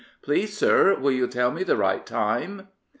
[0.23, 2.69] Please, sir, will you tell me the right time?